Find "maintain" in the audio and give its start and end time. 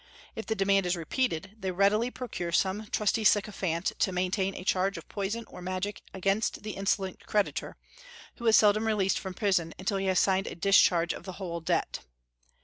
4.11-4.55